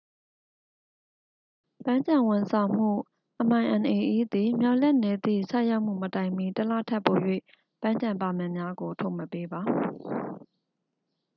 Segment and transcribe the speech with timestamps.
[1.85, 2.89] ပန်းခြံဝန်ဆောင်မှု
[3.49, 7.17] minae သည် မျှော်လင့်နေသည့် ဆိုက်ရောက်မှုမတိုင်မီ တစ်လထက်ပို၍
[7.81, 9.61] ပန်းခြံပါမစ်များကို ထုတ်မပေးပါ။